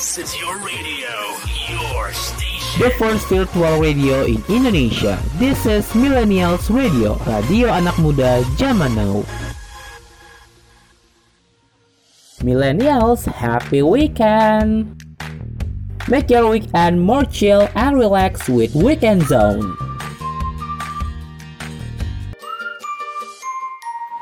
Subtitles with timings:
[0.00, 1.12] This is your radio,
[1.68, 2.80] your station.
[2.80, 5.20] The first virtual radio in Indonesia.
[5.36, 9.20] This is Millennials Radio, radio anak muda zaman now.
[12.40, 14.96] Millennials, happy weekend!
[16.08, 19.76] Make your weekend more chill and relax with Weekend Zone.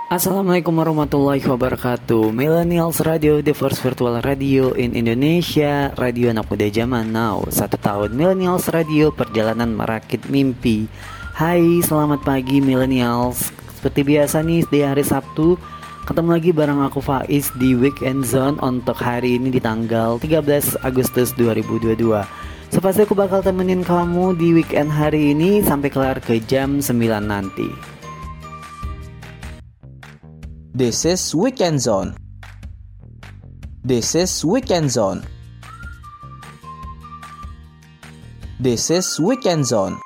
[0.09, 2.33] Assalamualaikum warahmatullahi wabarakatuh.
[2.33, 5.93] Millennials Radio, the first virtual radio in Indonesia.
[6.01, 7.45] Radio anak muda zaman now.
[7.53, 10.89] Satu tahun Millennials Radio, perjalanan merakit mimpi.
[11.37, 13.53] Hai, selamat pagi Millennials.
[13.77, 15.61] Seperti biasa nih, di hari Sabtu
[16.09, 21.37] Ketemu lagi bareng aku Faiz di Weekend Zone Untuk hari ini di tanggal 13 Agustus
[21.37, 22.01] 2022
[22.73, 26.97] So pasti aku bakal temenin kamu di weekend hari ini Sampai kelar ke jam 9
[27.23, 27.98] nanti
[30.79, 32.15] This is Weekend Zone.
[33.83, 35.27] This is Weekend Zone.
[38.63, 39.99] This is Weekend Zone.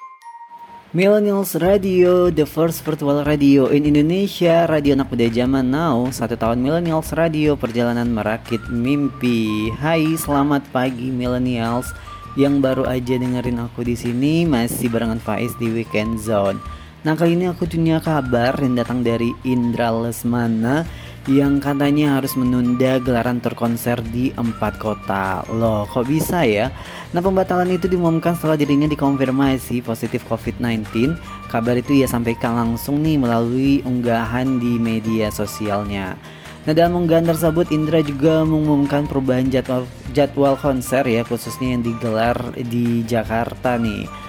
[0.97, 6.09] Millennials Radio, the first virtual radio in Indonesia, radio anak muda zaman now.
[6.09, 9.69] Satu tahun Millennials Radio, perjalanan merakit mimpi.
[9.77, 11.93] Hai, selamat pagi Millennials
[12.33, 16.57] yang baru aja dengerin aku di sini masih barengan Faiz di Weekend Zone.
[17.03, 20.87] Nah kali ini aku punya kabar yang datang dari Indra Lesmana
[21.27, 25.43] yang katanya harus menunda gelaran tur konser di empat kota.
[25.51, 26.71] Loh, kok bisa ya?
[27.15, 31.15] Nah, pembatalan itu diumumkan setelah dirinya dikonfirmasi positif COVID-19.
[31.47, 36.19] Kabar itu ia sampaikan langsung nih melalui unggahan di media sosialnya.
[36.67, 42.39] Nah, dalam unggahan tersebut Indra juga mengumumkan perubahan jadwal jadwal konser ya, khususnya yang digelar
[42.55, 44.22] di Jakarta nih.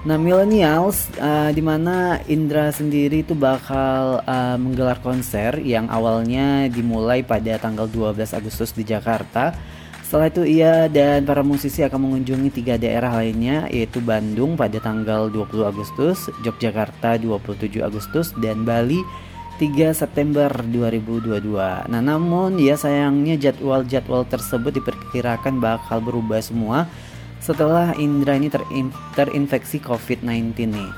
[0.00, 7.20] Nah, millennials uh, di mana Indra sendiri itu bakal uh, menggelar konser yang awalnya dimulai
[7.20, 9.52] pada tanggal 12 Agustus di Jakarta.
[10.00, 15.28] Setelah itu ia dan para musisi akan mengunjungi tiga daerah lainnya yaitu Bandung pada tanggal
[15.28, 19.04] 20 Agustus, Yogyakarta 27 Agustus dan Bali
[19.60, 21.92] 3 September 2022.
[21.92, 26.88] Nah, namun ya sayangnya jadwal-jadwal tersebut diperkirakan bakal berubah semua
[27.40, 30.90] setelah Indra ini terin terinfeksi COVID-19 nih.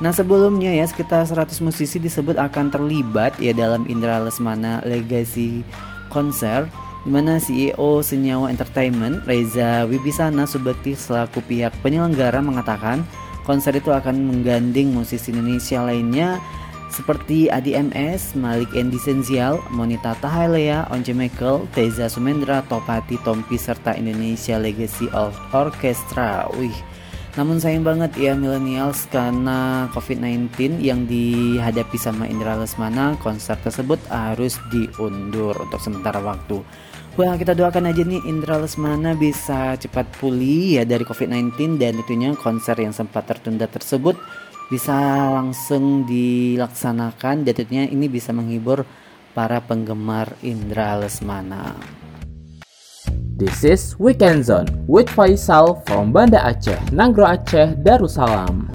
[0.00, 5.60] Nah sebelumnya ya sekitar 100 musisi disebut akan terlibat ya dalam Indra Lesmana Legacy
[6.08, 6.64] Konser
[7.04, 13.04] di mana CEO Senyawa Entertainment Reza Wibisana Subekti selaku pihak penyelenggara mengatakan
[13.44, 16.40] konser itu akan menggandeng musisi Indonesia lainnya
[16.90, 23.94] seperti Adi MS, Malik Endi Senzial, Monita Tahalea, Once Michael, Teza Sumendra, Topati Tompi serta
[23.94, 26.50] Indonesia Legacy of Orchestra.
[26.58, 26.74] Wih,
[27.38, 34.58] namun sayang banget ya millennials karena COVID-19 yang dihadapi sama Indra Lesmana, konser tersebut harus
[34.74, 36.58] diundur untuk sementara waktu.
[37.14, 42.34] Wah kita doakan aja nih Indra Lesmana bisa cepat pulih ya dari COVID-19 dan tentunya
[42.38, 44.14] konser yang sempat tertunda tersebut
[44.70, 44.94] bisa
[45.34, 48.86] langsung dilaksanakan dan tentunya ini bisa menghibur
[49.34, 51.74] para penggemar Indra Lesmana.
[53.34, 58.69] This is Weekend Zone with Faisal from Banda Aceh, Nangro Aceh, Darussalam.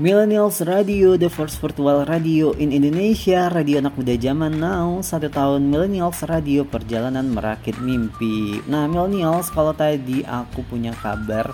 [0.00, 5.68] Millennials Radio, the first virtual radio in Indonesia, radio anak muda zaman now, satu tahun
[5.68, 8.64] Millennials Radio perjalanan merakit mimpi.
[8.64, 11.52] Nah, Millennials, kalau tadi aku punya kabar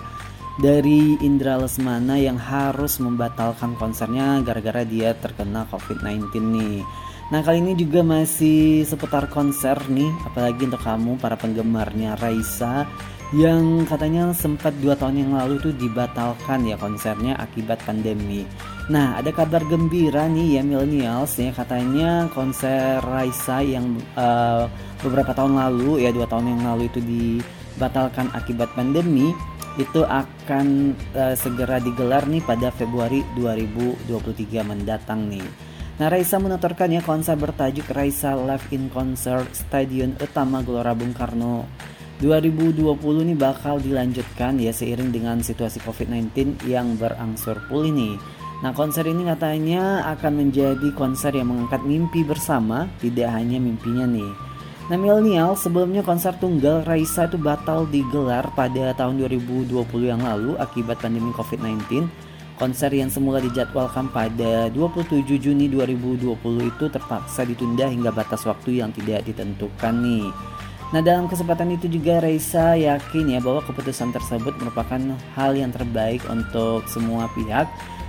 [0.63, 6.87] dari Indra Lesmana yang harus membatalkan konsernya gara-gara dia terkena COVID-19 nih.
[7.27, 12.87] Nah kali ini juga masih seputar konser nih Apalagi untuk kamu para penggemarnya Raisa
[13.35, 18.47] yang katanya sempat dua tahun yang lalu itu dibatalkan ya konsernya akibat pandemi.
[18.87, 24.71] Nah ada kabar gembira nih ya millennials ya katanya konser Raisa yang uh,
[25.03, 29.35] beberapa tahun lalu ya dua tahun yang lalu itu dibatalkan akibat pandemi
[29.75, 34.07] itu akan uh, segera digelar nih pada Februari 2023
[34.63, 35.43] mendatang nih.
[35.99, 41.67] Nah Raisa menuturkan ya konser bertajuk Raisa Live in Concert Stadion Utama Gelora Bung Karno
[42.17, 42.97] 2020
[43.29, 48.17] ini bakal dilanjutkan ya seiring dengan situasi COVID-19 yang berangsur pulih nih.
[48.65, 54.33] Nah konser ini katanya akan menjadi konser yang mengangkat mimpi bersama, tidak hanya mimpinya nih.
[54.89, 60.97] Nah milenial sebelumnya konser tunggal Raisa itu batal digelar pada tahun 2020 yang lalu akibat
[60.97, 62.09] pandemi COVID-19.
[62.57, 66.33] Konser yang semula dijadwalkan pada 27 Juni 2020
[66.65, 70.33] itu terpaksa ditunda hingga batas waktu yang tidak ditentukan nih.
[70.95, 74.99] Nah dalam kesempatan itu juga Reisa yakin ya bahwa keputusan tersebut merupakan
[75.35, 77.67] hal yang terbaik untuk semua pihak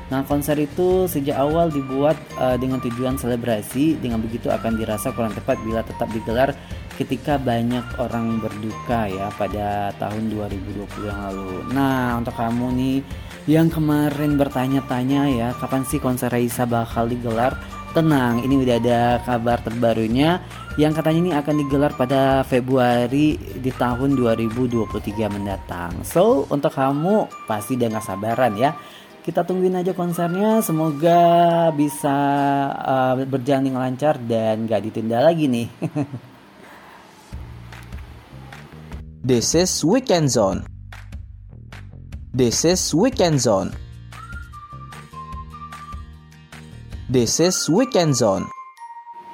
[0.08, 4.00] Nah, konser itu sejak awal dibuat uh, dengan tujuan selebrasi.
[4.00, 6.56] Dengan begitu akan dirasa kurang tepat bila tetap digelar
[6.96, 11.52] ketika banyak orang berduka ya pada tahun 2020 yang lalu.
[11.76, 12.98] Nah, untuk kamu nih
[13.48, 17.54] yang kemarin bertanya-tanya ya, kapan sih konser Raisa bakal digelar?
[17.92, 20.40] Tenang, ini udah ada kabar terbarunya
[20.78, 24.86] yang katanya ini akan digelar pada Februari di tahun 2023
[25.26, 26.06] mendatang.
[26.06, 28.78] So, untuk kamu pasti udah gak sabaran ya.
[29.18, 32.16] Kita tungguin aja konsernya semoga bisa
[32.78, 35.66] uh, berjalan lancar dan gak ditunda lagi nih.
[39.28, 40.62] This is Weekend Zone.
[42.30, 43.74] This is Weekend Zone.
[47.10, 48.46] This is Weekend Zone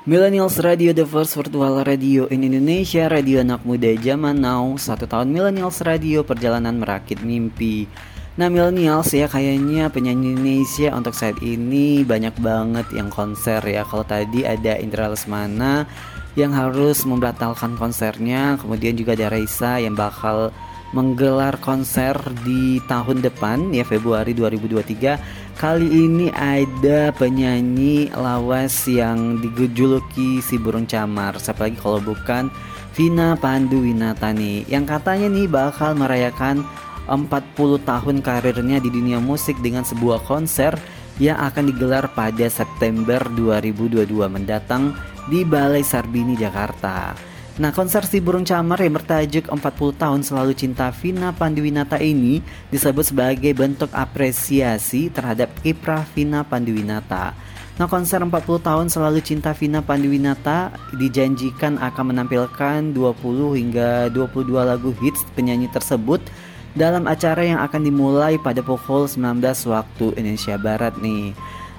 [0.05, 4.77] Millennials Radio, the first virtual radio in Indonesia, radio anak muda zaman now.
[4.77, 7.89] Satu tahun Millennials Radio, perjalanan merakit mimpi.
[8.37, 14.05] Nah millennials ya kayaknya penyanyi Indonesia untuk saat ini banyak banget yang konser ya Kalau
[14.05, 15.89] tadi ada Indra Lesmana
[16.37, 20.51] yang harus membatalkan konsernya Kemudian juga ada Raisa yang bakal
[20.95, 22.15] menggelar konser
[22.47, 30.87] di tahun depan ya Februari 2023 Kali ini ada penyanyi lawas yang dijuluki si burung
[30.87, 32.47] camar Siapa lagi kalau bukan
[32.95, 36.63] Vina Panduwinata nih Yang katanya nih bakal merayakan
[37.11, 40.73] 40 tahun karirnya di dunia musik dengan sebuah konser
[41.21, 44.97] yang akan digelar pada September 2022 mendatang
[45.31, 47.34] di Balai Sarbini Jakarta.
[47.55, 52.43] Nah, konser si burung camar yang bertajuk 40 tahun selalu cinta Vina Pandiwinata ini
[52.75, 57.31] disebut sebagai bentuk apresiasi terhadap kiprah Vina Pandiwinata.
[57.79, 64.91] Nah, konser 40 tahun selalu cinta Vina Pandiwinata dijanjikan akan menampilkan 20 hingga 22 lagu
[64.99, 66.27] hits penyanyi tersebut
[66.75, 69.39] dalam acara yang akan dimulai pada pukul 19
[69.71, 71.31] waktu Indonesia Barat nih.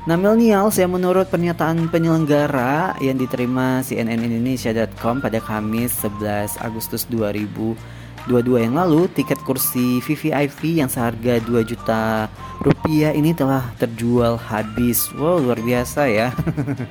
[0.05, 8.04] Nah millennials yang menurut pernyataan penyelenggara yang diterima CNN Indonesia.com pada Kamis 11 Agustus 2000
[8.25, 12.25] 22 yang lalu, tiket kursi VVIP yang seharga 2 juta
[12.57, 15.09] rupiah ini telah terjual habis.
[15.13, 16.33] Wow, luar biasa ya.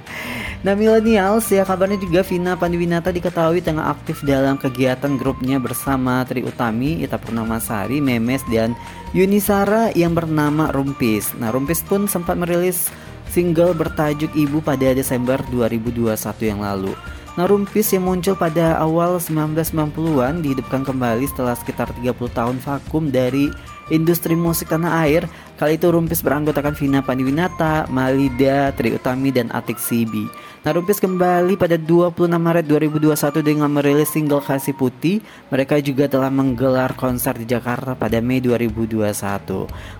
[0.64, 6.46] nah, millennials ya kabarnya juga Vina Pandiwinata diketahui tengah aktif dalam kegiatan grupnya bersama Tri
[6.46, 8.78] Utami, Ita Purnamasari, Memes dan
[9.10, 11.34] Yunisara yang bernama Rumpis.
[11.38, 12.90] Nah, Rumpis pun sempat merilis
[13.34, 16.14] single bertajuk Ibu pada Desember 2021
[16.46, 16.94] yang lalu.
[17.34, 23.50] Nah, Rumpis yang muncul pada awal 1990-an dihidupkan kembali setelah sekitar 30 tahun vakum dari
[23.90, 25.26] industri musik tanah air.
[25.58, 30.30] Kali itu Rumpis beranggotakan Vina Pandiwinata, Malida, Tri Utami, dan Atik Sibi.
[30.62, 35.18] Nah, Rumpis kembali pada 26 Maret 2021 dengan merilis single Kasih Putih.
[35.50, 39.04] Mereka juga telah menggelar konser di Jakarta pada Mei 2021.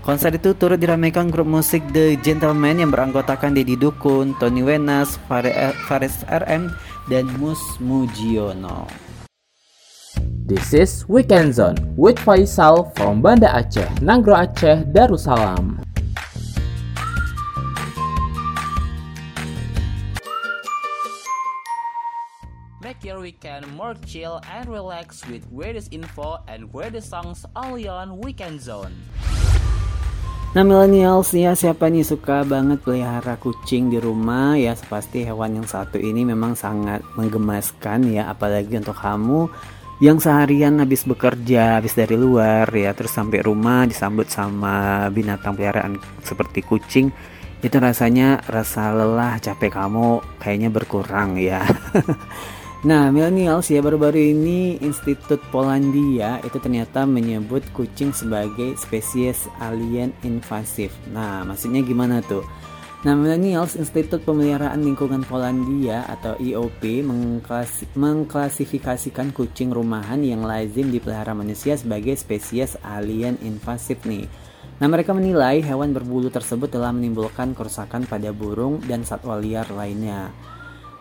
[0.06, 6.25] Konser itu turut diramaikan grup musik The Gentleman yang beranggotakan Deddy Dukun, Tony Wenas, Faris
[6.30, 6.72] RM,
[7.08, 8.88] dan Mus Mujiono.
[10.44, 15.80] This is Weekend Zone with Faisal from Banda Aceh, Nanggro Aceh, Darussalam.
[22.80, 28.20] Make your weekend more chill and relax with greatest info and greatest songs only on
[28.20, 28.92] Weekend Zone.
[30.54, 34.54] Nah millennials ya siapa nih suka banget pelihara kucing di rumah?
[34.54, 39.50] Ya pasti hewan yang satu ini memang sangat menggemaskan ya apalagi untuk kamu
[39.99, 45.99] yang seharian habis bekerja habis dari luar ya terus sampai rumah disambut sama binatang peliharaan
[46.23, 47.11] seperti kucing
[47.58, 51.66] itu rasanya rasa lelah capek kamu kayaknya berkurang ya
[52.85, 60.93] Nah, millennials ya baru-baru ini Institut Polandia itu ternyata menyebut kucing sebagai spesies alien invasif.
[61.09, 62.45] Nah, maksudnya gimana tuh?
[63.09, 71.33] Nah, Millennials Institut Pemeliharaan Lingkungan Polandia atau IOP mengklasi mengklasifikasikan kucing rumahan yang lazim dipelihara
[71.33, 74.29] manusia sebagai spesies alien invasif nih.
[74.76, 80.29] Nah, mereka menilai hewan berbulu tersebut telah menimbulkan kerusakan pada burung dan satwa liar lainnya.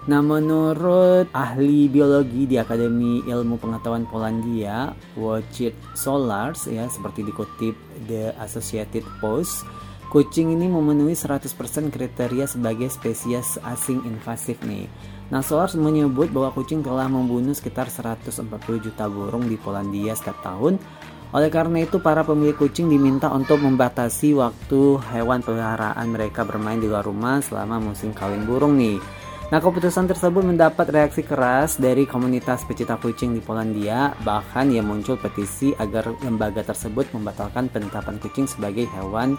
[0.03, 7.71] Nah, menurut ahli biologi di Akademi Ilmu Pengetahuan Polandia, Wojciech Solars ya seperti dikutip
[8.11, 9.63] The Associated Post,
[10.11, 11.47] kucing ini memenuhi 100%
[11.87, 14.91] kriteria sebagai spesies asing invasif nih.
[15.31, 18.43] Nah, Solars menyebut bahwa kucing telah membunuh sekitar 140
[18.83, 20.83] juta burung di Polandia setiap tahun.
[21.31, 26.91] Oleh karena itu, para pemilik kucing diminta untuk membatasi waktu hewan peliharaan mereka bermain di
[26.91, 29.22] luar rumah selama musim kawin burung nih.
[29.51, 35.19] Nah, keputusan tersebut mendapat reaksi keras dari komunitas pecinta kucing di Polandia, bahkan yang muncul
[35.19, 39.35] petisi agar lembaga tersebut membatalkan penetapan kucing sebagai hewan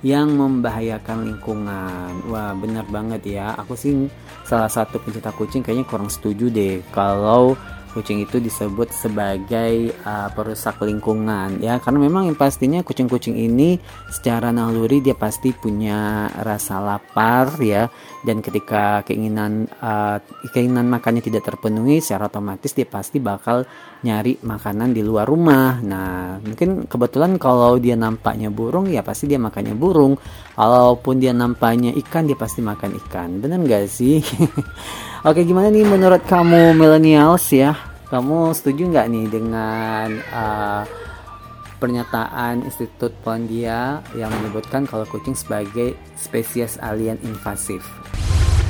[0.00, 2.12] yang membahayakan lingkungan.
[2.32, 3.52] Wah, benar banget ya.
[3.60, 4.08] Aku sih
[4.48, 7.54] salah satu pencinta kucing kayaknya kurang setuju deh kalau
[7.90, 11.82] kucing itu disebut sebagai uh, perusak lingkungan ya.
[11.82, 13.76] Karena memang yang pastinya kucing-kucing ini
[14.08, 17.90] secara naluri dia pasti punya rasa lapar ya.
[18.22, 20.22] Dan ketika keinginan uh,
[20.54, 23.66] keinginan makannya tidak terpenuhi secara otomatis dia pasti bakal
[24.00, 29.36] nyari makanan di luar rumah nah mungkin kebetulan kalau dia nampaknya burung ya pasti dia
[29.36, 30.16] makannya burung
[30.56, 34.24] walaupun dia nampaknya ikan dia pasti makan ikan benar gak sih
[35.20, 37.76] Oke gimana nih menurut kamu millennials ya?
[38.08, 40.82] Kamu setuju nggak nih dengan uh,
[41.76, 47.84] pernyataan Institut Polandia yang menyebutkan kalau kucing sebagai spesies alien invasif?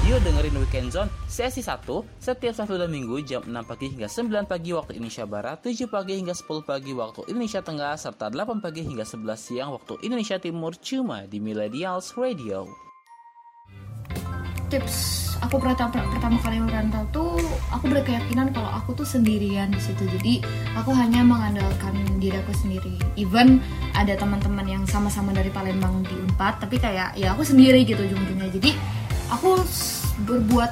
[0.09, 1.85] Yuk dengerin Weekend Zone sesi 1
[2.17, 6.17] setiap Sabtu dan Minggu jam 6 pagi hingga 9 pagi waktu Indonesia Barat, 7 pagi
[6.17, 10.73] hingga 10 pagi waktu Indonesia Tengah, serta 8 pagi hingga 11 siang waktu Indonesia Timur
[10.81, 12.65] cuma di Millennials Radio.
[14.73, 15.29] Tips.
[15.45, 17.37] Aku pertama pertama kali merantau tuh
[17.69, 20.05] aku berkeyakinan kalau aku tuh sendirian di situ.
[20.09, 20.41] Jadi
[20.77, 22.97] aku hanya mengandalkan diri aku sendiri.
[23.21, 23.61] Even
[23.93, 28.53] ada teman-teman yang sama-sama dari Palembang di Unpad tapi kayak ya aku sendiri gitu ujung-ujungnya.
[28.53, 29.00] Jadi
[29.31, 29.63] aku
[30.27, 30.71] berbuat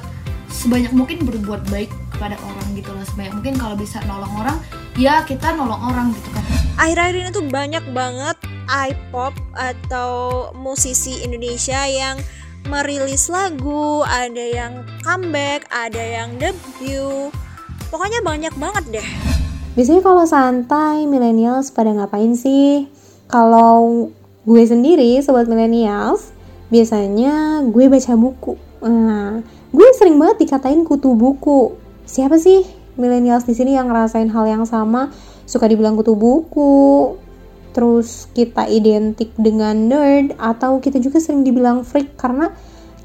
[0.51, 4.57] sebanyak mungkin berbuat baik kepada orang gitu loh sebanyak mungkin kalau bisa nolong orang
[4.99, 6.43] ya kita nolong orang gitu kan
[6.75, 8.37] akhir-akhir ini tuh banyak banget
[8.69, 10.11] iPop atau
[10.53, 12.21] musisi Indonesia yang
[12.69, 17.33] merilis lagu, ada yang comeback, ada yang debut.
[17.89, 19.07] Pokoknya banyak banget deh.
[19.73, 22.85] Biasanya kalau santai, millennials pada ngapain sih?
[23.25, 24.09] Kalau
[24.45, 26.29] gue sendiri, sobat millennials,
[26.69, 28.53] biasanya gue baca buku.
[28.85, 31.75] Nah, gue sering banget dikatain kutu buku.
[32.05, 35.11] Siapa sih millennials di sini yang ngerasain hal yang sama?
[35.49, 37.17] Suka dibilang kutu buku,
[37.73, 42.53] terus kita identik dengan nerd atau kita juga sering dibilang freak karena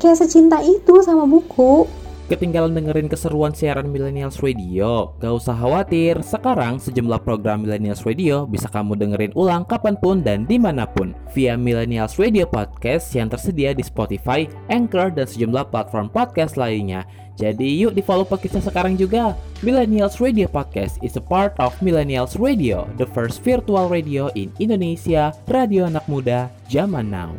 [0.01, 1.89] kayak secinta itu sama buku
[2.25, 5.13] Ketinggalan dengerin keseruan siaran Millennials Radio?
[5.21, 10.49] Gak usah khawatir, sekarang sejumlah program Millennials Radio bisa kamu dengerin ulang kapan pun dan
[10.49, 16.09] di mana pun via Millennials Radio Podcast yang tersedia di Spotify, Anchor, dan sejumlah platform
[16.09, 17.05] podcast lainnya.
[17.37, 19.37] Jadi yuk di follow podcast sekarang juga.
[19.61, 25.29] Millennials Radio Podcast is a part of Millennials Radio, the first virtual radio in Indonesia,
[25.53, 27.37] radio anak muda zaman now.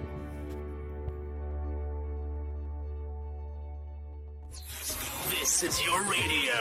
[5.56, 6.52] This is your radio,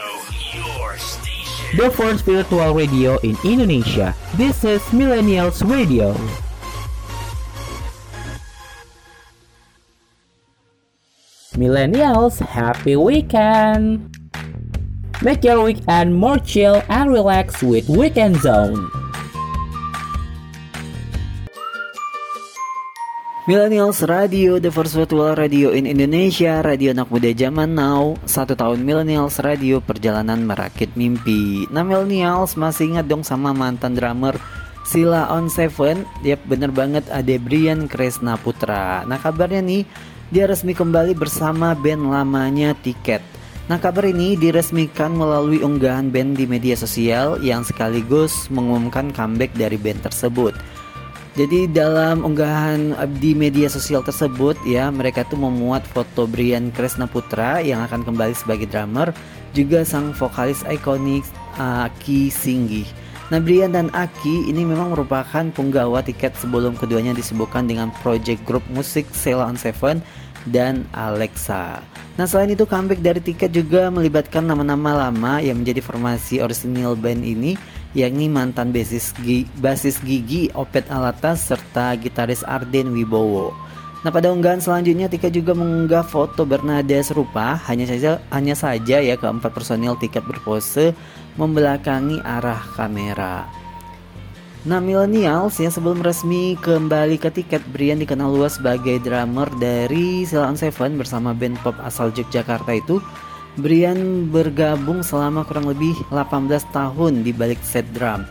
[0.55, 1.75] your station.
[1.75, 4.15] The first virtual radio in Indonesia.
[4.39, 6.15] This is Millennials Radio.
[11.59, 14.15] Millennials, happy weekend!
[15.19, 19.04] Make your weekend more chill and relax with Weekend Zone.
[23.45, 28.17] Millennials Radio, the first virtual radio in Indonesia, radio anak muda zaman now.
[28.25, 31.69] Satu tahun Millennials Radio, perjalanan merakit mimpi.
[31.69, 34.33] Nah Millennials masih ingat dong sama mantan drummer
[34.89, 36.09] Sila on Seven?
[36.25, 39.05] Yap bener banget ada Brian Kresna Putra.
[39.05, 39.85] Nah kabarnya nih,
[40.33, 43.21] dia resmi kembali bersama band lamanya Tiket.
[43.69, 49.77] Nah kabar ini diresmikan melalui unggahan band di media sosial yang sekaligus mengumumkan comeback dari
[49.77, 50.57] band tersebut.
[51.35, 57.59] Jadi dalam unggahan di media sosial tersebut ya mereka tuh memuat foto Brian Kresna Putra
[57.59, 59.11] yang akan kembali sebagai drummer
[59.51, 61.27] juga sang vokalis ikonik
[61.59, 62.87] Aki Singgi.
[63.35, 68.63] Nah Brian dan Aki ini memang merupakan punggawa tiket sebelum keduanya disebutkan dengan project grup
[68.71, 69.99] musik Sela on Seven
[70.47, 71.83] dan Alexa.
[72.15, 77.27] Nah selain itu comeback dari tiket juga melibatkan nama-nama lama yang menjadi formasi orisinil band
[77.27, 77.59] ini
[77.95, 83.55] yakni mantan basis, Gi, basis Gigi Opet Alatas serta gitaris Arden Wibowo.
[84.05, 89.17] Nah pada unggahan selanjutnya Tika juga mengunggah foto bernada serupa hanya saja hanya saja ya
[89.17, 90.93] keempat personil tiket berpose
[91.41, 93.49] membelakangi arah kamera.
[94.65, 100.53] Nah millennials yang sebelum resmi kembali ke tiket Brian dikenal luas sebagai drummer dari Silon
[100.53, 103.01] Seven bersama band pop asal Yogyakarta itu
[103.55, 108.27] Brian bergabung selama kurang lebih 18 tahun di balik set drum.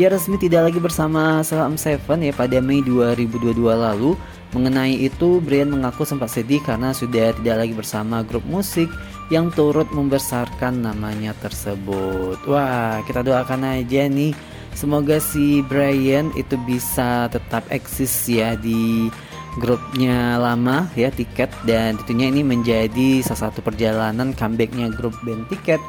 [0.00, 4.16] Ia resmi tidak lagi bersama Salam Seven ya pada Mei 2022 lalu.
[4.56, 8.88] Mengenai itu, Brian mengaku sempat sedih karena sudah tidak lagi bersama grup musik
[9.28, 12.40] yang turut membesarkan namanya tersebut.
[12.48, 14.32] Wah, kita doakan aja nih
[14.72, 19.12] semoga si Brian itu bisa tetap eksis ya di
[19.60, 25.80] grupnya lama ya tiket dan tentunya ini menjadi salah satu perjalanan comebacknya grup band tiket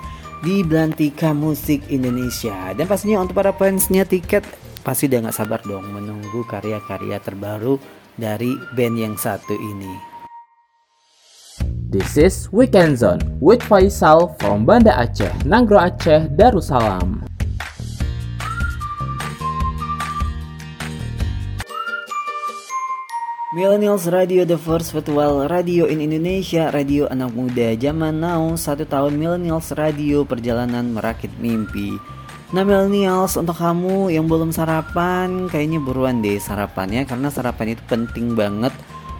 [0.44, 4.44] di Belantika Musik Indonesia dan pastinya untuk para fansnya tiket
[4.84, 7.80] pasti udah nggak sabar dong menunggu karya-karya terbaru
[8.20, 10.14] dari band yang satu ini.
[11.94, 17.22] This is Weekend Zone with Faisal from Banda Aceh, Nanggro Aceh, Darussalam.
[23.54, 29.14] Millennials Radio The First Virtual Radio in Indonesia Radio anak muda zaman now Satu tahun
[29.14, 31.94] Millennials Radio Perjalanan merakit mimpi.
[32.50, 38.34] Nah Millennials untuk kamu yang belum sarapan Kayaknya buruan deh sarapannya Karena sarapan itu penting
[38.34, 38.74] banget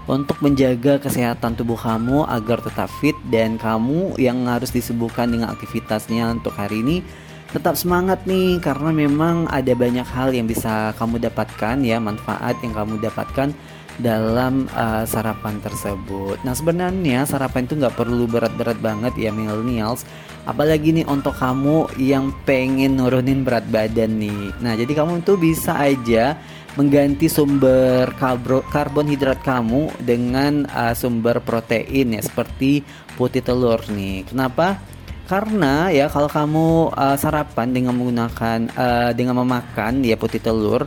[0.10, 6.34] Untuk menjaga kesehatan tubuh kamu Agar tetap fit Dan kamu yang harus disibukkan dengan aktivitasnya
[6.34, 7.06] untuk hari ini
[7.54, 12.74] tetap semangat nih karena memang ada banyak hal yang bisa kamu dapatkan ya manfaat yang
[12.74, 13.54] kamu dapatkan
[14.02, 16.42] dalam uh, sarapan tersebut.
[16.42, 20.08] Nah sebenarnya sarapan itu nggak perlu berat-berat banget ya millennials.
[20.44, 24.52] Apalagi nih untuk kamu yang pengen nurunin berat badan nih.
[24.60, 26.36] Nah jadi kamu tuh bisa aja
[26.74, 32.82] mengganti sumber karbon karbonhidrat kamu dengan uh, sumber protein ya seperti
[33.14, 34.26] putih telur nih.
[34.26, 34.82] Kenapa?
[35.24, 40.84] Karena ya kalau kamu uh, sarapan dengan menggunakan uh, dengan memakan ya putih telur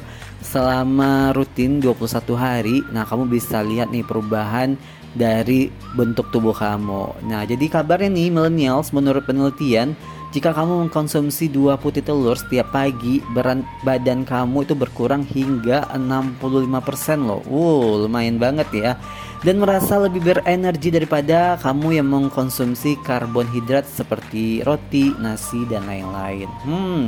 [0.47, 4.79] selama rutin 21 hari, nah kamu bisa lihat nih perubahan
[5.17, 7.26] dari bentuk tubuh kamu.
[7.26, 9.97] Nah, jadi kabarnya nih millennials menurut penelitian
[10.35, 16.40] jika kamu mengkonsumsi dua putih telur setiap pagi, berat badan kamu itu berkurang hingga 65%
[17.23, 17.42] loh.
[17.47, 18.92] Wow, lumayan banget ya
[19.45, 26.49] dan merasa lebih berenergi daripada kamu yang mengkonsumsi karbonhidrat seperti roti, nasi, dan lain-lain.
[26.64, 27.02] Hmm,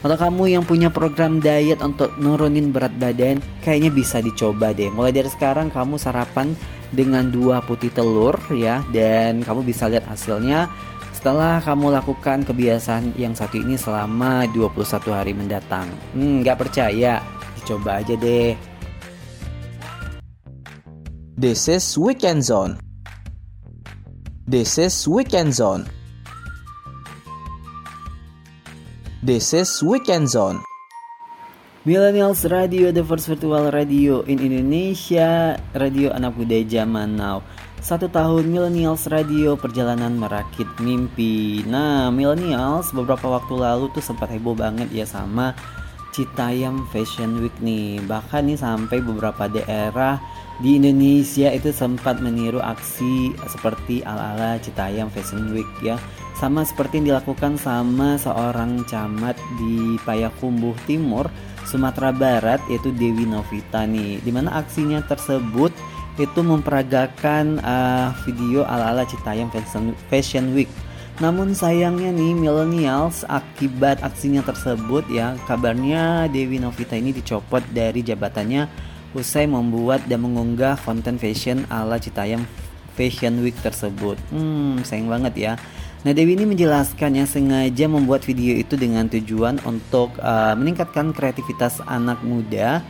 [0.00, 4.88] untuk kamu yang punya program diet untuk nurunin berat badan, kayaknya bisa dicoba deh.
[4.88, 6.56] Mulai dari sekarang kamu sarapan
[6.94, 10.66] dengan dua putih telur ya, dan kamu bisa lihat hasilnya
[11.26, 15.90] setelah kamu lakukan kebiasaan yang satu ini selama 21 hari mendatang.
[16.14, 17.18] Hmm, nggak percaya?
[17.58, 18.54] Dicoba aja deh.
[21.34, 22.78] This is Weekend Zone.
[24.46, 25.90] This is Weekend Zone.
[29.18, 30.62] This is Weekend Zone.
[31.82, 37.42] Millennials Radio, the first virtual radio in Indonesia, radio anak muda zaman now.
[37.86, 41.62] Satu tahun Millennials Radio perjalanan merakit mimpi.
[41.70, 45.54] Nah, Millennials beberapa waktu lalu tuh sempat heboh banget ya sama
[46.10, 48.02] Citayam Fashion Week nih.
[48.02, 50.18] Bahkan nih sampai beberapa daerah
[50.58, 55.94] di Indonesia itu sempat meniru aksi seperti ala-ala Citayam Fashion Week ya
[56.36, 61.30] sama seperti yang dilakukan sama seorang camat di Payakumbuh Timur
[61.68, 65.70] Sumatera Barat yaitu Dewi Novita nih di mana aksinya tersebut
[66.16, 69.52] itu memperagakan uh, video ala-ala Citayam
[70.08, 70.68] Fashion, Week
[71.16, 78.68] namun sayangnya nih millennials akibat aksinya tersebut ya kabarnya Dewi Novita ini dicopot dari jabatannya
[79.16, 82.44] usai membuat dan mengunggah konten fashion ala Citayam
[82.92, 84.20] Fashion Week tersebut.
[84.28, 85.52] Hmm, sayang banget ya.
[86.04, 91.80] Nah Dewi ini menjelaskan yang sengaja membuat video itu dengan tujuan untuk uh, meningkatkan kreativitas
[91.88, 92.84] anak muda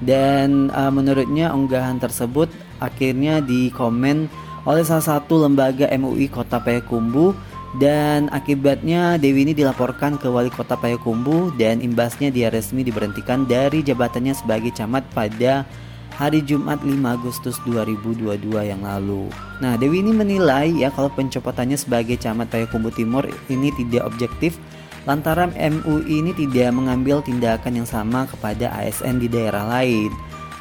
[0.00, 2.48] dan uh, menurutnya unggahan tersebut
[2.80, 4.28] akhirnya dikomen
[4.68, 7.32] oleh salah satu lembaga MUI Kota Payakumbuh
[7.78, 13.86] dan akibatnya Dewi ini dilaporkan ke wali kota Payakumbuh dan imbasnya dia resmi diberhentikan dari
[13.86, 15.62] jabatannya sebagai camat pada
[16.18, 19.30] hari Jumat 5 Agustus 2022 yang lalu.
[19.62, 24.58] Nah, Dewi ini menilai ya kalau pencopotannya sebagai camat Payakumbuh Timur ini tidak objektif
[25.10, 30.14] lantaran MUI ini tidak mengambil tindakan yang sama kepada ASN di daerah lain.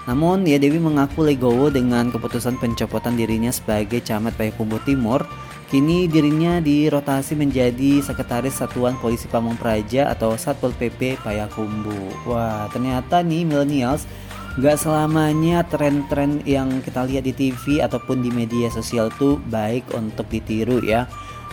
[0.09, 5.21] Namun ya Dewi mengaku legowo dengan keputusan pencopotan dirinya sebagai camat Payakumbuh Timur
[5.69, 12.25] Kini dirinya dirotasi menjadi Sekretaris Satuan Polisi Pamung Praja atau Satpol PP Payakumbu.
[12.25, 14.09] Wah, ternyata nih millennials
[14.57, 20.25] gak selamanya tren-tren yang kita lihat di TV ataupun di media sosial tuh baik untuk
[20.33, 21.05] ditiru ya.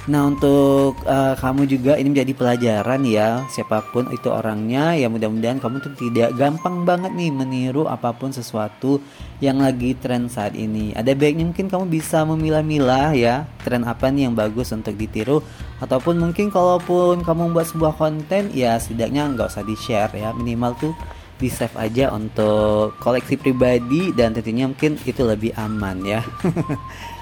[0.07, 5.59] Nah untuk uh, kamu juga ini menjadi pelajaran ya siapa pun itu orangnya ya mudah-mudahan
[5.59, 9.03] kamu tuh tidak gampang banget nih meniru apa pun sesuatu
[9.42, 10.95] yang lagi tren saat ini.
[10.95, 15.42] Ada baiknya mungkin kamu bisa memilah-milah ya tren apa nih yang bagus untuk ditiru
[15.83, 20.79] ataupun mungkin kalaupun kamu membuat sebuah konten ya setidaknya nggak usah di share ya minimal
[20.79, 20.95] tuh
[21.37, 26.21] di save aja untuk koleksi pribadi dan tentunya mungkin itu lebih aman ya.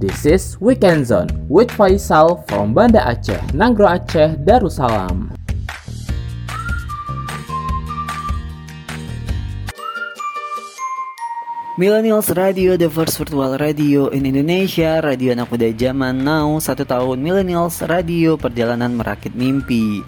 [0.00, 5.30] This is Weekend Zone with Faisal from Banda Aceh, Nanggro Aceh, Darussalam.
[11.80, 17.24] Millennials Radio, the first virtual radio in Indonesia, radio anak muda zaman now, satu tahun
[17.24, 20.04] Millennials Radio, perjalanan merakit mimpi.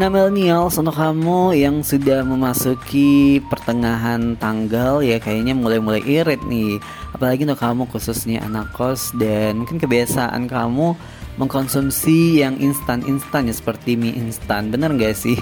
[0.00, 6.80] Nah millennials untuk kamu yang sudah memasuki pertengahan tanggal ya kayaknya mulai-mulai irit nih
[7.12, 10.96] Apalagi untuk kamu khususnya anak kos dan mungkin kebiasaan kamu
[11.36, 15.36] mengkonsumsi yang instan-instan ya seperti mie instan bener gak sih?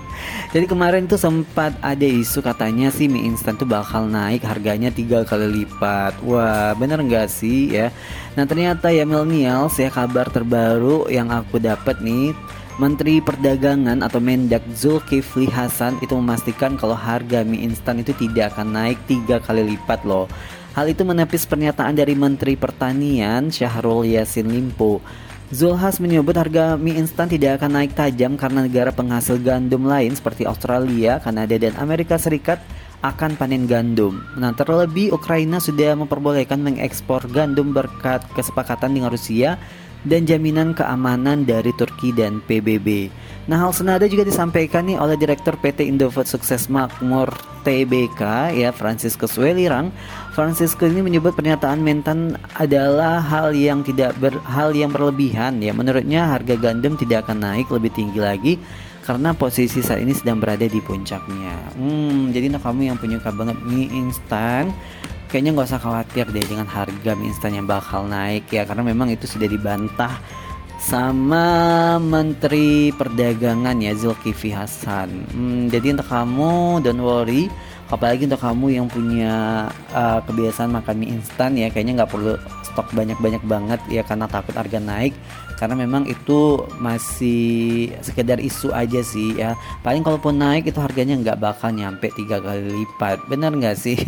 [0.52, 5.28] Jadi kemarin tuh sempat ada isu katanya sih mie instan tuh bakal naik harganya tiga
[5.28, 7.92] kali lipat Wah bener gak sih ya?
[8.32, 12.32] Nah ternyata ya millennials ya kabar terbaru yang aku dapat nih
[12.80, 18.72] Menteri Perdagangan atau Mendak Zulkifli Hasan itu memastikan kalau harga mie instan itu tidak akan
[18.72, 20.24] naik tiga kali lipat loh.
[20.72, 25.04] Hal itu menepis pernyataan dari Menteri Pertanian Syahrul Yassin Limpo.
[25.52, 30.48] Zulhas menyebut harga mie instan tidak akan naik tajam karena negara penghasil gandum lain seperti
[30.48, 32.64] Australia, Kanada, dan Amerika Serikat
[33.04, 34.24] akan panen gandum.
[34.40, 39.60] Nah, terlebih Ukraina sudah memperbolehkan mengekspor gandum berkat kesepakatan dengan Rusia
[40.08, 43.12] dan jaminan keamanan dari Turki dan PBB.
[43.50, 47.34] Nah, hal senada juga disampaikan nih oleh Direktur PT Indofood Sukses Makmur
[47.66, 49.92] TBK ya Franciscus Welirang.
[50.32, 55.74] Franciscus ini menyebut pernyataan Mentan adalah hal yang tidak ber, hal yang berlebihan ya.
[55.74, 58.54] Menurutnya harga gandum tidak akan naik lebih tinggi lagi
[59.04, 61.74] karena posisi saat ini sedang berada di puncaknya.
[61.74, 64.70] Hmm, jadi untuk kamu yang punya banget mie instan
[65.30, 69.14] kayaknya nggak usah khawatir deh dengan harga mie instan yang bakal naik ya karena memang
[69.14, 70.18] itu sudah dibantah
[70.80, 71.46] sama
[72.00, 75.28] Menteri Perdagangan ya Zulkifli Hasan.
[75.30, 77.52] Hmm, jadi untuk kamu don't worry,
[77.92, 82.34] apalagi untuk kamu yang punya uh, kebiasaan makan mie instan ya kayaknya nggak perlu
[82.80, 85.12] stok banyak-banyak banget ya karena takut harga naik.
[85.60, 89.52] Karena memang itu masih sekedar isu aja sih ya.
[89.84, 93.20] Paling kalaupun naik itu harganya nggak bakal nyampe tiga kali lipat.
[93.28, 94.00] Bener nggak sih?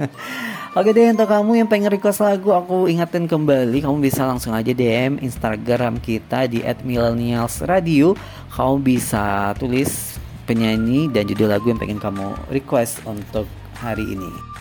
[0.76, 3.80] Oke deh untuk kamu yang pengen request lagu aku ingetin kembali.
[3.80, 8.12] Kamu bisa langsung aja DM Instagram kita di @millennialsradio.
[8.52, 13.48] Kamu bisa tulis penyanyi dan judul lagu yang pengen kamu request untuk
[13.80, 14.53] hari ini.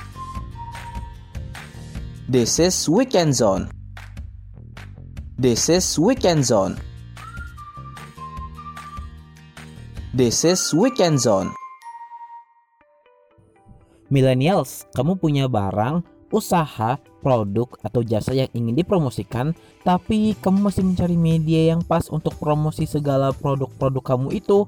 [2.33, 3.69] This is Weekend Zone.
[5.37, 6.81] This is Weekend Zone.
[10.17, 11.53] This is Weekend Zone.
[14.09, 16.01] Millennials, kamu punya barang,
[16.33, 19.53] usaha, produk, atau jasa yang ingin dipromosikan,
[19.85, 24.65] tapi kamu masih mencari media yang pas untuk promosi segala produk-produk kamu itu.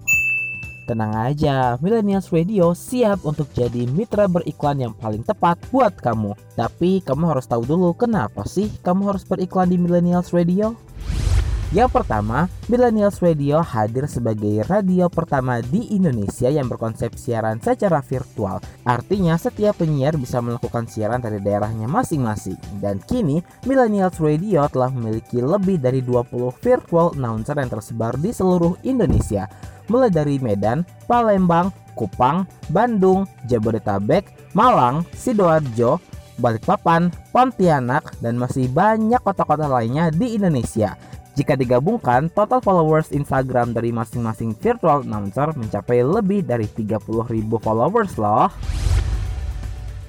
[0.86, 6.38] Tenang aja, Millennials Radio siap untuk jadi mitra beriklan yang paling tepat buat kamu.
[6.54, 10.78] Tapi kamu harus tahu dulu kenapa sih kamu harus beriklan di Millennials Radio?
[11.74, 18.62] Yang pertama, Millennials Radio hadir sebagai radio pertama di Indonesia yang berkonsep siaran secara virtual.
[18.86, 22.62] Artinya setiap penyiar bisa melakukan siaran dari daerahnya masing-masing.
[22.78, 28.78] Dan kini, Millennials Radio telah memiliki lebih dari 20 virtual announcer yang tersebar di seluruh
[28.86, 29.50] Indonesia.
[29.88, 36.02] Mulai dari Medan, Palembang, Kupang, Bandung, Jabodetabek, Malang, Sidoarjo,
[36.36, 41.00] Balikpapan, Pontianak, dan masih banyak kota-kota lainnya di Indonesia.
[41.36, 47.04] Jika digabungkan, total followers Instagram dari masing-masing virtual announcer mencapai lebih dari 30.000
[47.60, 48.48] followers loh.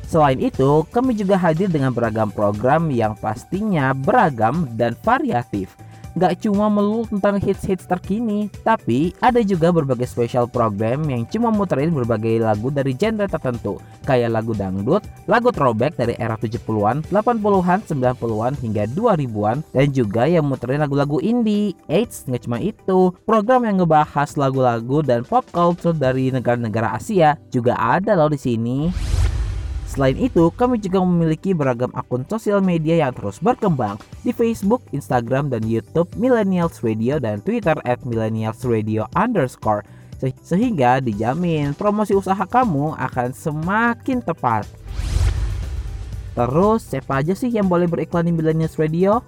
[0.07, 5.75] Selain itu, kami juga hadir dengan beragam program yang pastinya beragam dan variatif.
[6.17, 11.93] Gak cuma melulu tentang hits-hits terkini, tapi ada juga berbagai special program yang cuma muterin
[11.93, 13.77] berbagai lagu dari genre tertentu,
[14.09, 20.49] kayak lagu dangdut, lagu throwback dari era 70-an, 80-an, 90-an hingga 2000-an, dan juga yang
[20.49, 21.77] muterin lagu-lagu indie.
[21.93, 27.77] Eits, nggak cuma itu, program yang ngebahas lagu-lagu dan pop culture dari negara-negara Asia juga
[27.77, 28.79] ada loh di sini.
[29.97, 35.49] Selain itu, kami juga memiliki beragam akun sosial media yang terus berkembang di Facebook, Instagram,
[35.49, 39.89] dan YouTube Millennials Radio dan Twitter at Millennials Radio underscore
[40.21, 44.69] Se- sehingga dijamin promosi usaha kamu akan semakin tepat.
[46.37, 49.25] Terus, siapa aja sih yang boleh beriklan di Millennials Radio?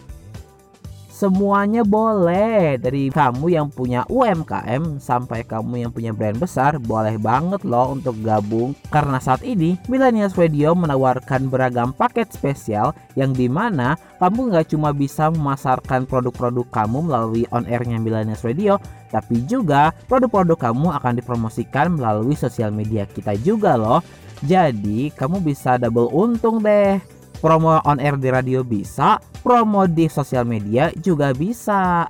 [1.18, 2.78] Semuanya boleh.
[2.78, 8.14] Dari kamu yang punya UMKM Sampai kamu yang punya brand besar Boleh banget loh untuk
[8.22, 8.70] gabung.
[8.86, 14.94] Karena saat ini Millennials Radio menawarkan beragam paket spesial Yang di mana kamu nggak cuma
[14.94, 18.78] bisa memasarkan produk-produk kamu melalui on-airnya Millennials Radio
[19.10, 24.06] Tapi juga produk-produk kamu akan dipromosikan melalui sosial media kita juga loh.
[24.46, 30.48] Jadi kamu bisa double untung deh promo on air di radio bisa, promo di sosial
[30.48, 32.08] media juga bisa.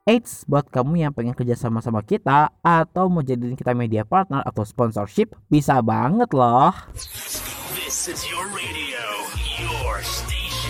[0.05, 4.43] Eits, buat kamu yang pengen kerja sama sama kita atau mau jadiin kita media partner
[4.45, 6.75] atau sponsorship, bisa banget loh.
[7.73, 8.84] This is your radio.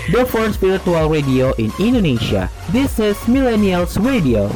[0.05, 2.45] The first virtual radio in Indonesia.
[2.69, 4.53] This is Millennials Radio.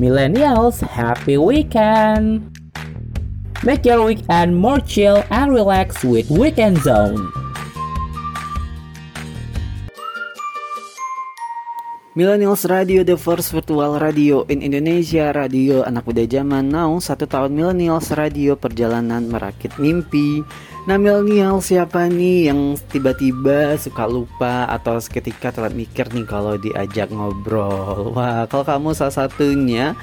[0.00, 2.56] Millennials, happy weekend!
[3.60, 7.28] Make your weekend more chill and relax with Weekend Zone.
[12.16, 17.52] Millennials Radio, the first virtual radio in Indonesia, radio anak muda zaman now, satu tahun
[17.54, 20.40] Millennials Radio, perjalanan merakit mimpi.
[20.90, 27.14] Nah millennial siapa nih yang tiba-tiba suka lupa atau seketika telat mikir nih kalau diajak
[27.14, 29.94] ngobrol Wah kalau kamu salah satunya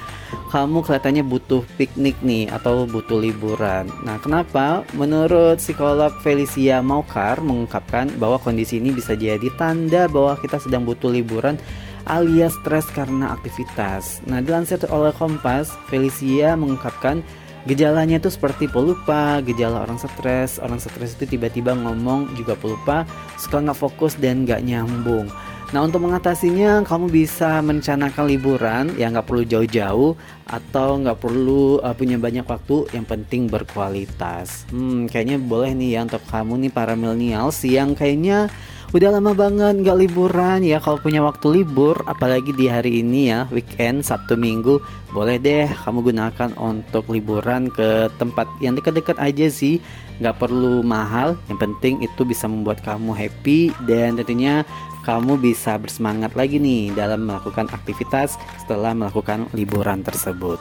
[0.48, 4.80] kamu kelihatannya butuh piknik nih atau butuh liburan Nah kenapa?
[4.96, 11.12] Menurut psikolog Felicia Maukar mengungkapkan bahwa kondisi ini bisa jadi tanda bahwa kita sedang butuh
[11.12, 11.60] liburan
[12.08, 14.24] alias stres karena aktivitas.
[14.24, 17.20] Nah, dilansir oleh Kompas, Felicia mengungkapkan
[17.68, 20.56] gejalanya itu seperti pelupa, gejala orang stres.
[20.56, 23.04] Orang stres itu tiba-tiba ngomong juga pelupa,
[23.36, 25.28] suka nggak fokus dan nggak nyambung.
[25.68, 30.16] Nah untuk mengatasinya kamu bisa merencanakan liburan yang nggak perlu jauh-jauh
[30.48, 34.64] atau nggak perlu uh, punya banyak waktu yang penting berkualitas.
[34.72, 38.48] Hmm kayaknya boleh nih ya untuk kamu nih para millennials yang kayaknya
[38.88, 43.44] udah lama banget nggak liburan ya kalau punya waktu libur apalagi di hari ini ya
[43.52, 44.80] weekend Sabtu Minggu
[45.12, 49.76] boleh deh kamu gunakan untuk liburan ke tempat yang dekat-dekat aja sih
[50.24, 54.64] nggak perlu mahal yang penting itu bisa membuat kamu happy dan tentunya
[55.04, 60.56] kamu bisa bersemangat lagi nih dalam melakukan aktivitas setelah melakukan liburan tersebut.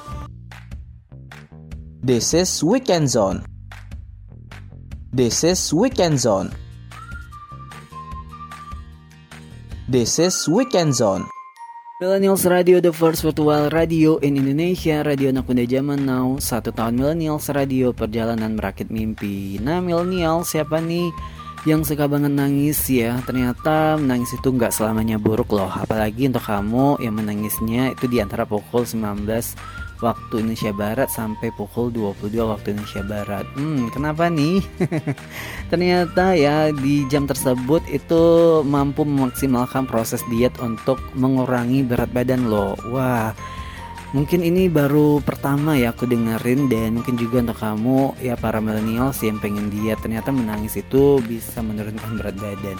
[2.04, 3.44] This is Weekend Zone.
[5.12, 6.66] This is Weekend Zone.
[9.88, 11.32] This is Weekend Zone.
[12.04, 17.00] Millennials Radio, the first virtual radio in Indonesia, radio anak muda zaman now, satu tahun
[17.00, 19.56] Millennials Radio, perjalanan merakit mimpi.
[19.63, 21.08] Nah, Millennials siapa nih
[21.63, 23.15] yang suka banget nangis ya?
[23.23, 28.43] Ternyata menangis itu nggak selamanya buruk loh, apalagi untuk kamu yang menangisnya itu di antara
[28.43, 29.23] pukul 19
[30.00, 33.46] waktu Indonesia Barat sampai pukul 22 waktu Indonesia Barat.
[33.58, 34.62] Hmm, kenapa nih?
[35.72, 38.24] Ternyata ya di jam tersebut itu
[38.64, 42.78] mampu memaksimalkan proses diet untuk mengurangi berat badan lo.
[42.94, 43.34] Wah,
[44.16, 49.20] mungkin ini baru pertama ya aku dengerin dan mungkin juga untuk kamu ya para millennials
[49.26, 52.78] yang pengen diet ternyata menangis itu bisa menurunkan berat badan.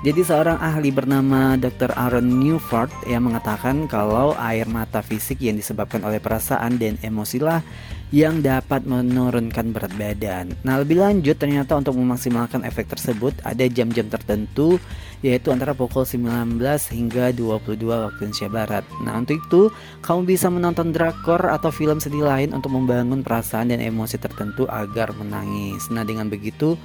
[0.00, 1.92] Jadi seorang ahli bernama Dr.
[1.92, 7.60] Aaron Newford yang mengatakan kalau air mata fisik yang disebabkan oleh perasaan dan emosilah
[8.08, 10.56] yang dapat menurunkan berat badan.
[10.64, 14.80] Nah, lebih lanjut ternyata untuk memaksimalkan efek tersebut ada jam-jam tertentu
[15.20, 16.56] yaitu antara pukul 19
[16.96, 18.84] hingga 22 waktu Indonesia Barat.
[19.04, 19.68] Nah, untuk itu
[20.00, 25.12] kamu bisa menonton drakor atau film sedih lain untuk membangun perasaan dan emosi tertentu agar
[25.12, 25.92] menangis.
[25.92, 26.80] Nah, dengan begitu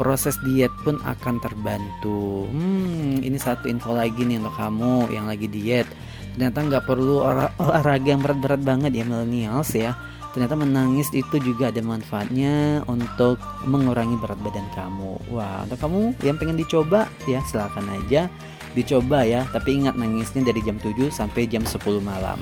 [0.00, 2.48] proses diet pun akan terbantu.
[2.48, 5.84] Hmm, ini satu info lagi nih untuk kamu yang lagi diet.
[6.32, 7.20] Ternyata nggak perlu
[7.60, 9.92] olahraga yang berat-berat banget ya millennials ya.
[10.32, 13.36] Ternyata menangis itu juga ada manfaatnya untuk
[13.68, 15.20] mengurangi berat badan kamu.
[15.36, 18.32] Wah, untuk kamu yang pengen dicoba ya silahkan aja
[18.72, 19.44] dicoba ya.
[19.52, 22.40] Tapi ingat nangisnya dari jam 7 sampai jam 10 malam.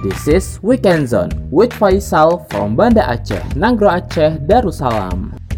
[0.00, 5.49] This is Weekend Zone with Faisal from Banda Aceh, Nanggro Aceh, Darussalam.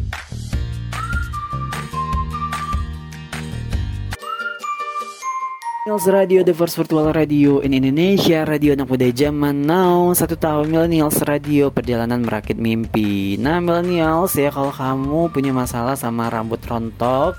[5.83, 10.71] Millennials Radio, the first virtual radio in Indonesia, radio anak muda zaman now, satu tahun
[10.71, 13.35] Millennials Radio, perjalanan merakit mimpi.
[13.35, 17.35] Nah Millennials ya kalau kamu punya masalah sama rambut rontok,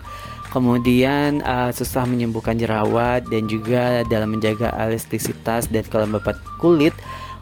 [0.52, 6.92] kemudian uh, susah menyembuhkan jerawat dan juga dalam menjaga elastisitas dan kelembapan kulit,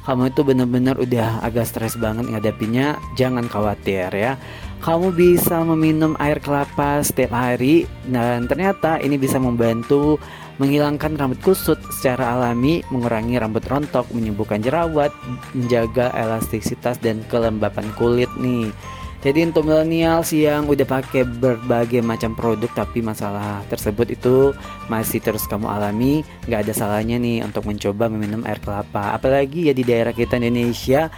[0.06, 4.38] kamu itu benar-benar udah agak stres banget ngadapinnya, jangan khawatir ya
[4.82, 10.18] kamu bisa meminum air kelapa setiap hari dan ternyata ini bisa membantu
[10.58, 15.14] menghilangkan rambut kusut secara alami, mengurangi rambut rontok, menyembuhkan jerawat,
[15.56, 18.74] menjaga elastisitas dan kelembapan kulit nih.
[19.22, 24.50] Jadi untuk millennials yang udah pakai berbagai macam produk tapi masalah tersebut itu
[24.90, 29.14] masih terus kamu alami, nggak ada salahnya nih untuk mencoba meminum air kelapa.
[29.14, 31.14] Apalagi ya di daerah kita Indonesia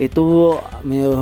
[0.00, 0.56] itu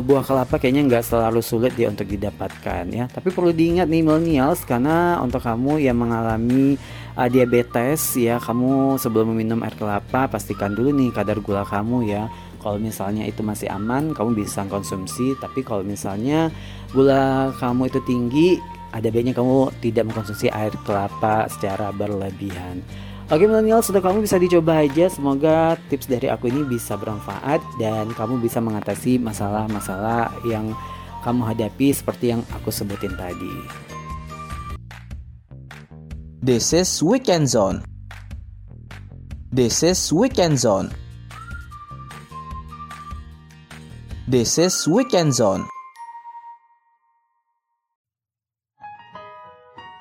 [0.07, 3.11] buah kelapa kayaknya nggak selalu sulit ya untuk didapatkan ya.
[3.11, 6.79] Tapi perlu diingat nih millennials karena untuk kamu yang mengalami
[7.19, 12.31] uh, diabetes ya, kamu sebelum meminum air kelapa pastikan dulu nih kadar gula kamu ya.
[12.62, 15.35] Kalau misalnya itu masih aman kamu bisa konsumsi.
[15.43, 16.55] Tapi kalau misalnya
[16.95, 18.49] gula kamu itu tinggi
[18.95, 22.81] ada baiknya kamu tidak mengkonsumsi air kelapa secara berlebihan
[23.29, 25.05] Oke milenial sudah kamu bisa dicoba aja.
[25.12, 30.73] Semoga tips dari aku ini bisa bermanfaat Dan kamu bisa mengatasi masalah-masalah yang
[31.21, 33.53] kamu hadapi Seperti yang aku sebutin tadi.
[36.41, 37.85] This is Weekend Zone.
[39.53, 40.88] This is Weekend Zone.
[44.25, 45.69] This is Weekend Zone.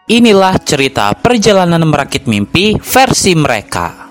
[0.07, 4.07] Inilah cerita perjalanan merakit mimpi versi mereka.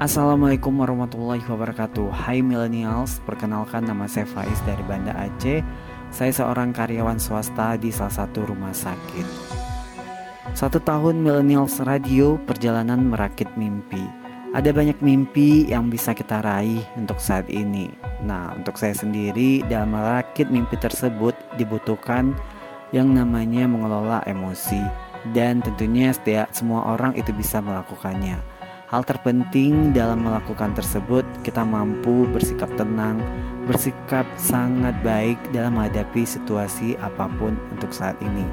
[0.00, 2.08] Assalamualaikum warahmatullahi wabarakatuh.
[2.08, 5.60] Hai millennials, perkenalkan nama saya Faiz dari Banda Aceh.
[6.08, 9.28] Saya seorang karyawan swasta di salah satu rumah sakit.
[10.56, 14.08] Satu tahun millennials radio perjalanan merakit mimpi.
[14.56, 17.92] Ada banyak mimpi yang bisa kita raih untuk saat ini.
[18.24, 22.32] Nah, untuk saya sendiri dalam merakit mimpi tersebut dibutuhkan
[22.96, 28.38] yang namanya mengelola emosi dan tentunya setiap semua orang itu bisa melakukannya.
[28.88, 33.20] Hal terpenting dalam melakukan tersebut kita mampu bersikap tenang,
[33.68, 38.48] bersikap sangat baik dalam menghadapi situasi apa pun untuk saat ini.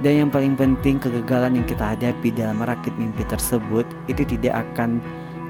[0.00, 5.02] Dan yang paling penting kegagalan yang kita hadapi dalam merakit mimpi tersebut itu tidak akan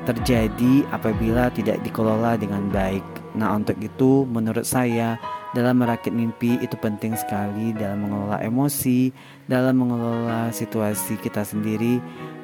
[0.08, 3.04] terjadi apabila tidak dikelola dengan baik.
[3.36, 5.20] Nah, untuk itu menurut saya
[5.56, 9.12] dalam merakit mimpi itu penting sekali dalam mengelola emosi,
[9.48, 12.00] dalam mengelola situasi kita sendiri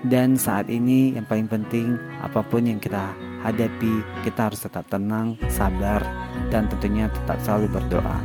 [0.09, 3.13] dan saat ini yang paling penting apa pun yang kita
[3.45, 6.01] hadapi, kita harus tetap tenang, sabar
[6.49, 8.19] dan tentunya tetap selalu berdoa.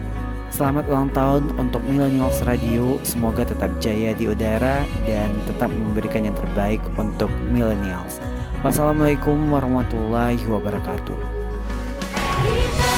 [0.50, 2.98] Selamat ulang tahun untuk Millennials Radio.
[3.06, 8.18] Semoga tetap jaya di udara dan tetap memberikan yang terbaik untuk Millennials.
[8.66, 12.89] Wassalamualaikum warahmatullahi wabarakatuh.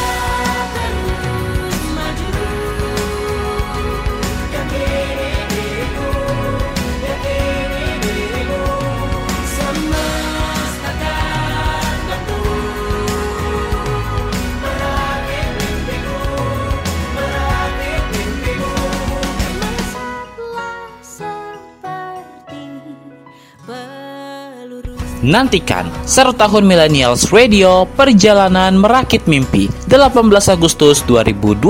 [25.21, 30.17] Nantikan Seru Tahun Millennials Radio Perjalanan Merakit Mimpi 18
[30.49, 31.61] Agustus 2022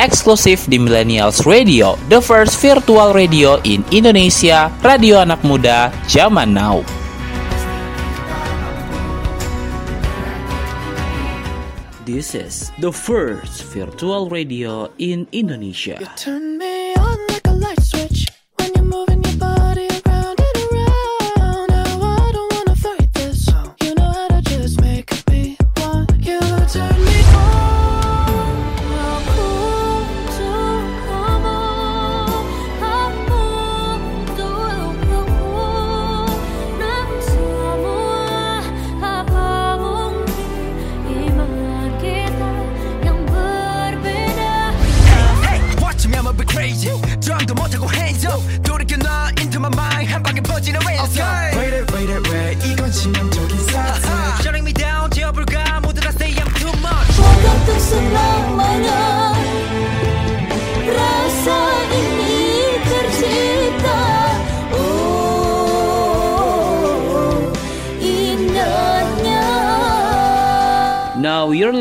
[0.00, 6.80] eksklusif di Millennials Radio The first virtual radio in Indonesia Radio anak muda zaman now
[12.08, 15.98] This is the first virtual radio in Indonesia.
[15.98, 16.86] Now
[19.74, 19.95] you're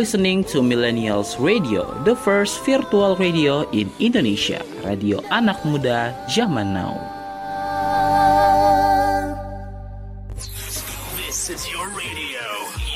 [0.05, 6.93] listening to Millennials Radio, the first virtual radio in Indonesia, radio anak muda zaman now.
[11.17, 12.45] This is your radio,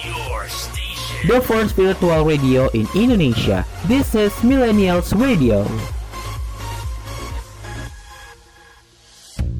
[0.06, 1.18] your station.
[1.26, 3.66] The first virtual radio in Indonesia.
[3.90, 5.66] This is Millennials Radio.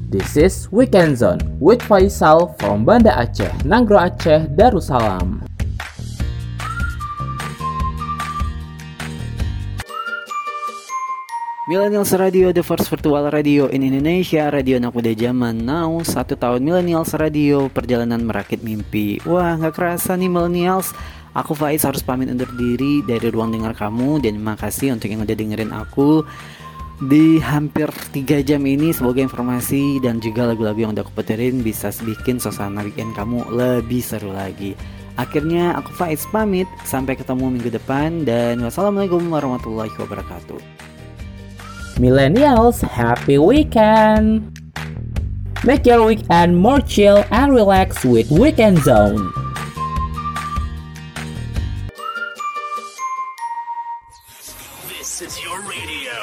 [0.06, 5.49] This is Weekend Zone with Faisal from Banda Aceh, Nangro Aceh, Darussalam.
[11.70, 16.66] Millennials Radio, the first virtual radio in Indonesia, radio anak muda zaman now, satu tahun
[16.66, 19.22] Millennials Radio, perjalanan merakit mimpi.
[19.22, 20.90] Wah, nggak kerasa nih Millennials.
[21.30, 25.30] Aku Faiz harus pamit undur diri dari ruang dengar kamu dan makasih untuk yang udah
[25.38, 26.26] dengerin aku
[27.06, 31.94] di hampir 3 jam ini semoga informasi dan juga lagu-lagu yang udah aku puterin bisa
[32.02, 34.74] bikin suasana weekend kamu lebih seru lagi.
[35.14, 40.89] Akhirnya aku Faiz pamit, sampai ketemu minggu depan dan wassalamualaikum warahmatullahi wabarakatuh.
[42.00, 44.56] Millennials, happy weekend!
[45.68, 49.28] Make your weekend more chill and relax with Weekend Zone.
[54.88, 56.16] This is your radio,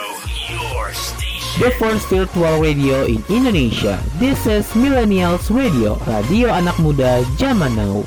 [0.50, 1.62] your station.
[1.62, 4.02] The first virtual radio in Indonesia.
[4.18, 8.02] This is Millennials Radio, radio anak muda zaman now.